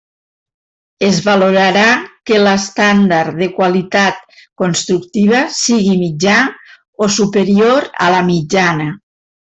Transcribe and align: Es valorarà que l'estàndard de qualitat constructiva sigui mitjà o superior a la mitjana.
Es 1.07 1.19
valorarà 1.25 1.83
que 2.31 2.39
l'estàndard 2.47 3.37
de 3.43 3.49
qualitat 3.59 4.41
constructiva 4.63 5.45
sigui 5.61 5.95
mitjà 6.03 6.39
o 7.09 7.15
superior 7.21 7.91
a 8.09 8.13
la 8.17 8.29
mitjana. 8.35 8.95